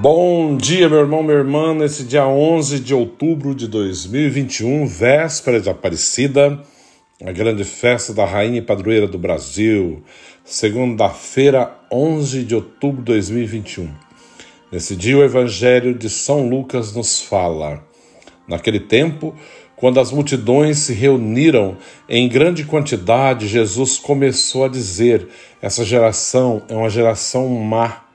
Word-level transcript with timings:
Bom 0.00 0.56
dia, 0.56 0.88
meu 0.88 1.00
irmão, 1.00 1.24
minha 1.24 1.38
irmã, 1.38 1.74
nesse 1.74 2.04
dia 2.04 2.24
11 2.24 2.78
de 2.78 2.94
outubro 2.94 3.52
de 3.52 3.66
2021, 3.66 4.86
véspera 4.86 5.60
de 5.60 5.68
Aparecida, 5.68 6.62
a 7.20 7.32
grande 7.32 7.64
festa 7.64 8.14
da 8.14 8.24
Rainha 8.24 8.58
e 8.58 8.62
Padroeira 8.62 9.08
do 9.08 9.18
Brasil, 9.18 10.00
segunda-feira, 10.44 11.76
11 11.90 12.44
de 12.44 12.54
outubro 12.54 12.98
de 12.98 13.06
2021. 13.06 13.90
Nesse 14.70 14.94
dia, 14.94 15.18
o 15.18 15.24
Evangelho 15.24 15.92
de 15.92 16.08
São 16.08 16.48
Lucas 16.48 16.94
nos 16.94 17.20
fala. 17.20 17.82
Naquele 18.46 18.78
tempo, 18.78 19.34
quando 19.74 19.98
as 19.98 20.12
multidões 20.12 20.78
se 20.78 20.92
reuniram 20.92 21.76
em 22.08 22.28
grande 22.28 22.62
quantidade, 22.62 23.48
Jesus 23.48 23.98
começou 23.98 24.64
a 24.64 24.68
dizer: 24.68 25.26
Essa 25.60 25.84
geração 25.84 26.62
é 26.68 26.74
uma 26.76 26.88
geração 26.88 27.48
má 27.48 28.07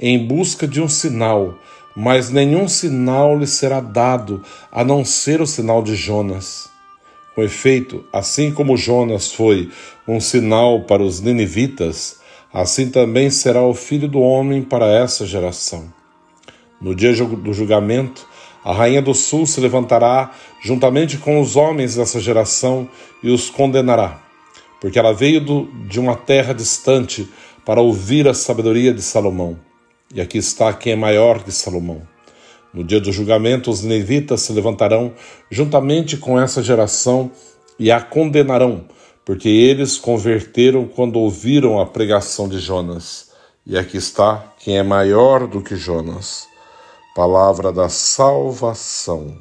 em 0.00 0.26
busca 0.26 0.66
de 0.66 0.80
um 0.80 0.88
sinal, 0.88 1.58
mas 1.94 2.30
nenhum 2.30 2.66
sinal 2.66 3.38
lhe 3.38 3.46
será 3.46 3.80
dado 3.80 4.42
a 4.72 4.82
não 4.82 5.04
ser 5.04 5.42
o 5.42 5.46
sinal 5.46 5.82
de 5.82 5.94
Jonas. 5.94 6.70
Com 7.34 7.42
efeito, 7.42 8.04
assim 8.12 8.50
como 8.50 8.76
Jonas 8.76 9.32
foi 9.32 9.70
um 10.08 10.18
sinal 10.18 10.84
para 10.84 11.02
os 11.02 11.20
ninivitas, 11.20 12.18
assim 12.52 12.90
também 12.90 13.30
será 13.30 13.62
o 13.62 13.74
filho 13.74 14.08
do 14.08 14.20
homem 14.20 14.62
para 14.62 14.86
essa 14.86 15.26
geração. 15.26 15.92
No 16.80 16.94
dia 16.94 17.12
do 17.14 17.52
julgamento, 17.52 18.26
a 18.64 18.72
rainha 18.72 19.02
do 19.02 19.14
sul 19.14 19.46
se 19.46 19.60
levantará 19.60 20.32
juntamente 20.62 21.18
com 21.18 21.40
os 21.40 21.56
homens 21.56 21.94
dessa 21.96 22.18
geração 22.18 22.88
e 23.22 23.30
os 23.30 23.50
condenará, 23.50 24.20
porque 24.80 24.98
ela 24.98 25.12
veio 25.12 25.40
do, 25.40 25.68
de 25.86 26.00
uma 26.00 26.16
terra 26.16 26.54
distante 26.54 27.28
para 27.64 27.80
ouvir 27.80 28.26
a 28.26 28.34
sabedoria 28.34 28.92
de 28.92 29.02
Salomão. 29.02 29.69
E 30.12 30.20
aqui 30.20 30.38
está 30.38 30.72
quem 30.72 30.94
é 30.94 30.96
maior 30.96 31.42
que 31.42 31.52
Salomão. 31.52 32.02
No 32.74 32.82
dia 32.82 33.00
do 33.00 33.12
julgamento, 33.12 33.70
os 33.70 33.82
levitas 33.82 34.42
se 34.42 34.52
levantarão 34.52 35.12
juntamente 35.50 36.16
com 36.16 36.40
essa 36.40 36.62
geração 36.62 37.30
e 37.78 37.90
a 37.90 38.00
condenarão, 38.00 38.84
porque 39.24 39.48
eles 39.48 39.96
converteram 39.96 40.86
quando 40.86 41.16
ouviram 41.16 41.80
a 41.80 41.86
pregação 41.86 42.48
de 42.48 42.58
Jonas. 42.58 43.30
E 43.64 43.78
aqui 43.78 43.98
está 43.98 44.52
quem 44.58 44.78
é 44.78 44.82
maior 44.82 45.46
do 45.46 45.60
que 45.60 45.76
Jonas. 45.76 46.48
Palavra 47.14 47.72
da 47.72 47.88
salvação. 47.88 49.36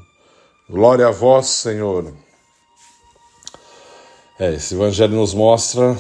Glória 0.70 1.08
a 1.08 1.12
vós, 1.12 1.48
Senhor. 1.48 2.14
É, 4.40 4.54
esse 4.54 4.76
evangelho 4.76 5.16
nos 5.16 5.34
mostra 5.34 5.98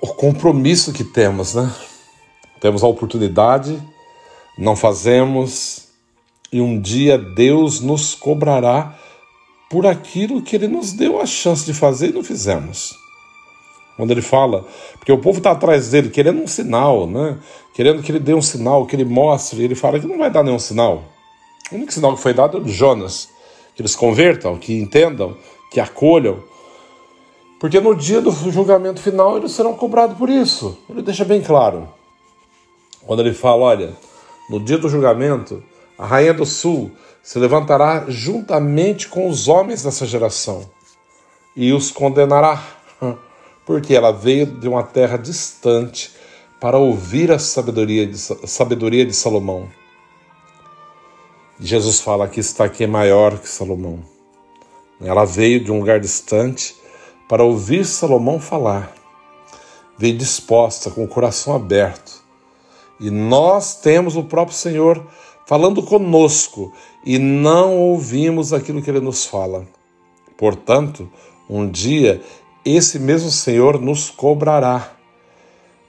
o 0.00 0.08
compromisso 0.14 0.92
que 0.92 1.04
temos, 1.04 1.54
né? 1.54 1.72
Temos 2.64 2.82
a 2.82 2.86
oportunidade, 2.86 3.78
não 4.56 4.74
fazemos, 4.74 5.88
e 6.50 6.62
um 6.62 6.80
dia 6.80 7.18
Deus 7.18 7.80
nos 7.82 8.14
cobrará 8.14 8.98
por 9.68 9.86
aquilo 9.86 10.40
que 10.40 10.56
Ele 10.56 10.66
nos 10.66 10.94
deu 10.94 11.20
a 11.20 11.26
chance 11.26 11.66
de 11.66 11.74
fazer 11.74 12.08
e 12.08 12.12
não 12.14 12.24
fizemos. 12.24 12.94
Quando 13.98 14.12
ele 14.12 14.22
fala, 14.22 14.66
porque 14.94 15.12
o 15.12 15.18
povo 15.18 15.40
está 15.40 15.50
atrás 15.50 15.90
dele 15.90 16.08
querendo 16.08 16.40
um 16.40 16.46
sinal, 16.46 17.06
né? 17.06 17.38
Querendo 17.74 18.02
que 18.02 18.10
ele 18.10 18.18
dê 18.18 18.32
um 18.32 18.40
sinal, 18.40 18.86
que 18.86 18.96
ele 18.96 19.04
mostre, 19.04 19.62
ele 19.62 19.74
fala 19.74 20.00
que 20.00 20.06
não 20.06 20.16
vai 20.16 20.30
dar 20.30 20.42
nenhum 20.42 20.58
sinal. 20.58 21.02
O 21.70 21.74
único 21.74 21.92
sinal 21.92 22.14
que 22.16 22.22
foi 22.22 22.32
dado 22.32 22.56
é 22.56 22.60
de 22.60 22.72
Jonas, 22.72 23.28
que 23.76 23.82
eles 23.82 23.94
convertam, 23.94 24.56
que 24.56 24.72
entendam, 24.72 25.36
que 25.70 25.80
acolham. 25.80 26.42
Porque 27.60 27.78
no 27.78 27.94
dia 27.94 28.22
do 28.22 28.30
julgamento 28.30 29.02
final 29.02 29.36
eles 29.36 29.52
serão 29.52 29.74
cobrados 29.74 30.16
por 30.16 30.30
isso. 30.30 30.78
Ele 30.88 31.02
deixa 31.02 31.26
bem 31.26 31.42
claro. 31.42 31.86
Quando 33.06 33.20
ele 33.20 33.34
fala, 33.34 33.62
olha, 33.62 33.92
no 34.48 34.60
dia 34.60 34.78
do 34.78 34.88
julgamento, 34.88 35.62
a 35.98 36.06
rainha 36.06 36.34
do 36.34 36.44
sul 36.44 36.90
se 37.22 37.38
levantará 37.38 38.04
juntamente 38.08 39.08
com 39.08 39.28
os 39.28 39.48
homens 39.48 39.82
dessa 39.82 40.06
geração 40.06 40.68
e 41.56 41.72
os 41.72 41.90
condenará, 41.90 42.62
porque 43.64 43.94
ela 43.94 44.12
veio 44.12 44.46
de 44.46 44.68
uma 44.68 44.82
terra 44.82 45.16
distante 45.16 46.12
para 46.60 46.78
ouvir 46.78 47.30
a 47.30 47.38
sabedoria 47.38 48.06
de, 48.06 48.18
sabedoria 48.18 49.04
de 49.04 49.12
Salomão. 49.12 49.68
Jesus 51.60 52.00
fala 52.00 52.26
que 52.26 52.40
está 52.40 52.64
aqui 52.64 52.84
é 52.84 52.86
maior 52.86 53.38
que 53.38 53.48
Salomão. 53.48 54.02
Ela 55.00 55.24
veio 55.24 55.62
de 55.62 55.70
um 55.70 55.78
lugar 55.78 56.00
distante 56.00 56.74
para 57.28 57.44
ouvir 57.44 57.84
Salomão 57.84 58.40
falar. 58.40 58.92
Veio 59.96 60.16
disposta, 60.16 60.90
com 60.90 61.04
o 61.04 61.08
coração 61.08 61.54
aberto, 61.54 62.23
e 63.00 63.10
nós 63.10 63.80
temos 63.80 64.16
o 64.16 64.24
próprio 64.24 64.56
Senhor 64.56 65.04
falando 65.46 65.82
conosco 65.82 66.72
e 67.04 67.18
não 67.18 67.76
ouvimos 67.78 68.52
aquilo 68.52 68.80
que 68.80 68.90
ele 68.90 69.00
nos 69.00 69.26
fala. 69.26 69.66
Portanto, 70.36 71.08
um 71.48 71.68
dia 71.68 72.22
esse 72.64 72.98
mesmo 72.98 73.30
Senhor 73.30 73.80
nos 73.80 74.08
cobrará, 74.08 74.92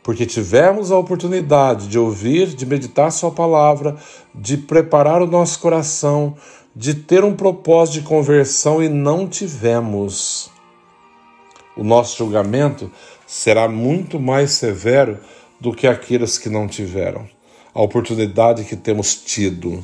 porque 0.04 0.26
tivemos 0.26 0.92
a 0.92 0.98
oportunidade 0.98 1.88
de 1.88 1.98
ouvir, 1.98 2.48
de 2.48 2.66
meditar 2.66 3.12
Sua 3.12 3.32
palavra, 3.32 3.96
de 4.34 4.58
preparar 4.58 5.22
o 5.22 5.28
nosso 5.28 5.60
coração, 5.60 6.36
de 6.76 6.94
ter 6.94 7.24
um 7.24 7.34
propósito 7.34 8.02
de 8.02 8.08
conversão 8.08 8.84
e 8.84 8.90
não 8.90 9.26
tivemos. 9.28 10.52
O 11.78 11.84
nosso 11.84 12.18
julgamento 12.18 12.92
será 13.26 13.70
muito 13.70 14.20
mais 14.20 14.52
severo 14.52 15.18
do 15.60 15.74
que 15.74 15.88
aqueles 15.88 16.38
que 16.38 16.50
não 16.50 16.68
tiveram. 16.68 17.28
A 17.74 17.82
oportunidade 17.82 18.64
que 18.64 18.76
temos 18.76 19.16
tido. 19.16 19.84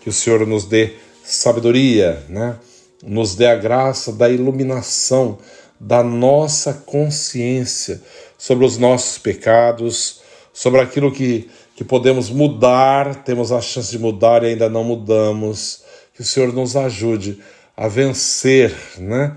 Que 0.00 0.08
o 0.08 0.12
Senhor 0.12 0.46
nos 0.46 0.64
dê 0.64 0.94
sabedoria, 1.22 2.24
né? 2.28 2.58
nos 3.02 3.34
dê 3.34 3.46
a 3.46 3.54
graça 3.54 4.12
da 4.12 4.28
iluminação 4.28 5.38
da 5.78 6.02
nossa 6.02 6.74
consciência 6.74 8.02
sobre 8.36 8.66
os 8.66 8.76
nossos 8.76 9.16
pecados, 9.16 10.20
sobre 10.52 10.80
aquilo 10.80 11.10
que, 11.10 11.48
que 11.74 11.82
podemos 11.82 12.28
mudar, 12.28 13.24
temos 13.24 13.50
a 13.50 13.60
chance 13.60 13.90
de 13.90 13.98
mudar 13.98 14.42
e 14.42 14.48
ainda 14.48 14.68
não 14.68 14.84
mudamos. 14.84 15.82
Que 16.14 16.20
o 16.20 16.24
Senhor 16.24 16.52
nos 16.52 16.76
ajude 16.76 17.40
a 17.74 17.88
vencer 17.88 18.74
né? 18.98 19.36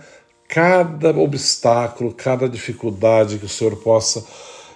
cada 0.49 1.11
obstáculo, 1.11 2.13
cada 2.13 2.49
dificuldade, 2.49 3.39
que 3.39 3.45
o 3.45 3.49
Senhor 3.49 3.77
possa 3.77 4.25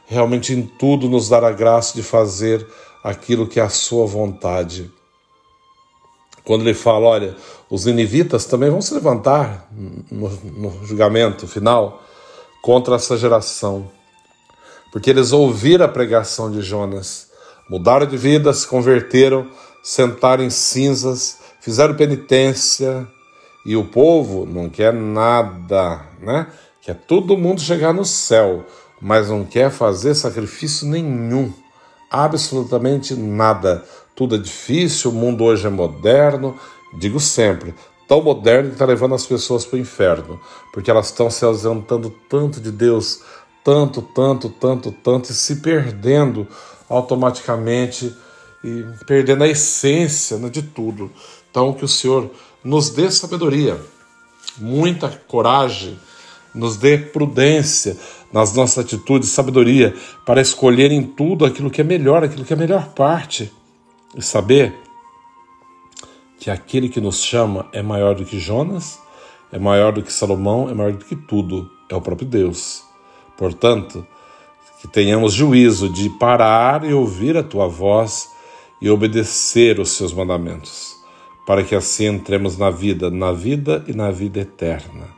realmente 0.07 0.53
em 0.53 0.63
tudo 0.63 1.09
nos 1.09 1.29
dar 1.29 1.43
a 1.43 1.51
graça 1.51 1.93
de 1.93 2.01
fazer 2.01 2.65
aquilo 3.03 3.47
que 3.47 3.59
é 3.59 3.63
a 3.63 3.69
sua 3.69 4.07
vontade. 4.07 4.89
Quando 6.43 6.61
ele 6.61 6.73
fala, 6.73 7.05
olha, 7.05 7.35
os 7.69 7.85
ninivitas 7.85 8.45
também 8.45 8.69
vão 8.69 8.81
se 8.81 8.93
levantar 8.93 9.67
no, 10.09 10.29
no 10.29 10.85
julgamento 10.85 11.45
final 11.45 12.01
contra 12.61 12.95
essa 12.95 13.17
geração, 13.17 13.89
porque 14.91 15.09
eles 15.09 15.33
ouviram 15.33 15.85
a 15.85 15.89
pregação 15.89 16.49
de 16.49 16.61
Jonas, 16.61 17.29
mudaram 17.69 18.05
de 18.05 18.15
vida, 18.15 18.53
se 18.53 18.65
converteram, 18.65 19.45
sentaram 19.83 20.43
em 20.43 20.49
cinzas, 20.49 21.37
fizeram 21.59 21.95
penitência, 21.95 23.05
e 23.65 23.75
o 23.75 23.83
povo 23.83 24.45
não 24.45 24.69
quer 24.69 24.93
nada, 24.93 26.01
né? 26.21 26.47
Quer 26.81 26.95
todo 26.95 27.37
mundo 27.37 27.59
chegar 27.59 27.93
no 27.93 28.05
céu 28.05 28.65
mas 29.01 29.29
não 29.29 29.45
quer 29.45 29.69
fazer 29.69 30.15
sacrifício 30.15 30.87
nenhum, 30.87 31.51
absolutamente 32.09 33.15
nada. 33.15 33.83
Tudo 34.15 34.35
é 34.35 34.37
difícil, 34.39 35.11
o 35.11 35.13
mundo 35.13 35.43
hoje 35.43 35.67
é 35.67 35.69
moderno, 35.69 36.55
digo 36.97 37.19
sempre, 37.19 37.75
tão 38.07 38.21
moderno 38.21 38.69
que 38.69 38.75
está 38.75 38.85
levando 38.85 39.15
as 39.15 39.25
pessoas 39.25 39.65
para 39.65 39.77
o 39.77 39.79
inferno, 39.79 40.39
porque 40.73 40.89
elas 40.89 41.07
estão 41.07 41.29
se 41.29 41.45
ausentando 41.45 42.09
tanto 42.29 42.59
de 42.59 42.71
Deus, 42.71 43.21
tanto, 43.63 44.01
tanto, 44.01 44.49
tanto, 44.49 44.91
tanto, 44.91 45.31
e 45.31 45.35
se 45.35 45.57
perdendo 45.57 46.47
automaticamente 46.89 48.15
e 48.63 48.85
perdendo 49.05 49.43
a 49.43 49.47
essência 49.47 50.37
né, 50.37 50.49
de 50.49 50.61
tudo. 50.61 51.11
Então, 51.49 51.73
que 51.73 51.85
o 51.85 51.87
Senhor 51.87 52.29
nos 52.63 52.89
dê 52.89 53.11
sabedoria, 53.11 53.79
muita 54.57 55.09
coragem, 55.27 55.99
nos 56.57 56.77
dê 56.77 56.97
prudência 56.97 57.97
nas 58.31 58.53
nossas 58.53 58.85
atitudes, 58.85 59.29
sabedoria 59.29 59.95
para 60.25 60.41
escolher 60.41 60.91
em 60.91 61.03
tudo 61.03 61.45
aquilo 61.45 61.69
que 61.69 61.81
é 61.81 61.83
melhor, 61.83 62.23
aquilo 62.23 62.43
que 62.43 62.53
é 62.53 62.55
a 62.55 62.59
melhor 62.59 62.89
parte. 62.89 63.51
E 64.15 64.21
saber 64.21 64.73
que 66.39 66.49
aquele 66.49 66.89
que 66.89 67.01
nos 67.01 67.23
chama 67.23 67.67
é 67.71 67.81
maior 67.81 68.15
do 68.15 68.25
que 68.25 68.39
Jonas, 68.39 68.99
é 69.51 69.57
maior 69.57 69.93
do 69.93 70.03
que 70.03 70.11
Salomão, 70.11 70.69
é 70.69 70.73
maior 70.73 70.93
do 70.93 71.05
que 71.05 71.15
tudo, 71.15 71.69
é 71.89 71.95
o 71.95 72.01
próprio 72.01 72.27
Deus. 72.27 72.83
Portanto, 73.37 74.05
que 74.81 74.87
tenhamos 74.87 75.33
juízo 75.33 75.89
de 75.89 76.09
parar 76.09 76.83
e 76.83 76.93
ouvir 76.93 77.37
a 77.37 77.43
tua 77.43 77.67
voz 77.67 78.29
e 78.81 78.89
obedecer 78.89 79.79
os 79.79 79.89
seus 79.91 80.13
mandamentos, 80.13 80.95
para 81.45 81.63
que 81.63 81.73
assim 81.73 82.05
entremos 82.05 82.57
na 82.57 82.69
vida, 82.69 83.09
na 83.09 83.31
vida 83.31 83.83
e 83.87 83.93
na 83.93 84.11
vida 84.11 84.39
eterna. 84.39 85.16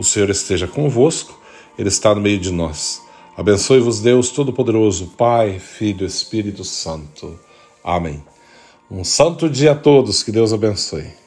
O 0.00 0.02
Senhor 0.02 0.30
esteja 0.30 0.66
convosco, 0.66 1.38
Ele 1.78 1.90
está 1.90 2.14
no 2.14 2.22
meio 2.22 2.38
de 2.38 2.50
nós. 2.50 3.02
Abençoe-vos, 3.36 4.00
Deus 4.00 4.30
Todo-Poderoso, 4.30 5.08
Pai, 5.08 5.58
Filho 5.58 6.06
Espírito 6.06 6.64
Santo. 6.64 7.38
Amém. 7.84 8.24
Um 8.90 9.04
santo 9.04 9.46
dia 9.46 9.72
a 9.72 9.74
todos, 9.74 10.22
que 10.22 10.32
Deus 10.32 10.54
abençoe. 10.54 11.19